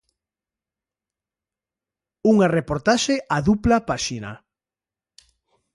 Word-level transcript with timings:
Unha 2.31 2.47
reportaxe 2.57 3.15
a 3.35 3.37
dupla 3.47 3.77
páxina. 3.89 4.31